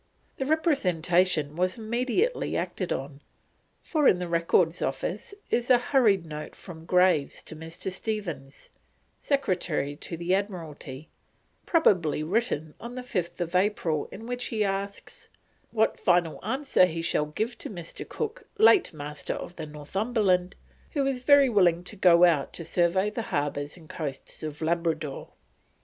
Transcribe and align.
The 0.37 0.47
Representation 0.47 1.55
was 1.55 1.77
immediately 1.77 2.57
acted 2.57 2.91
on, 2.91 3.21
for 3.83 4.07
in 4.07 4.17
the 4.17 4.27
Records 4.27 4.81
Office 4.81 5.35
is 5.51 5.69
a 5.69 5.77
hurried 5.77 6.25
note 6.25 6.55
from 6.55 6.85
Graves 6.85 7.43
to 7.43 7.55
Mr. 7.55 7.91
Stephens, 7.91 8.71
Secretary 9.19 9.95
to 9.97 10.17
the 10.17 10.33
Admiralty, 10.33 11.09
probably 11.67 12.23
written 12.23 12.73
on 12.79 12.95
the 12.95 13.03
5th 13.03 13.53
April, 13.55 14.09
in 14.11 14.25
which 14.25 14.45
he 14.45 14.63
asks: 14.63 15.29
"what 15.69 15.99
final 15.99 16.43
answer 16.43 16.87
he 16.87 17.03
shall 17.03 17.27
give 17.27 17.55
to 17.59 17.69
Mr. 17.69 18.09
Cook, 18.09 18.47
late 18.57 18.91
Master 18.95 19.35
of 19.35 19.55
the 19.55 19.67
Northumberland, 19.67 20.55
who 20.93 21.05
is 21.05 21.21
very 21.21 21.47
willing 21.47 21.83
to 21.83 21.95
go 21.95 22.23
out 22.23 22.53
to 22.53 22.65
survey 22.65 23.11
the 23.11 23.21
Harbours 23.29 23.77
and 23.77 23.87
Coasts 23.87 24.41
of 24.41 24.61
Labradore." 24.63 25.27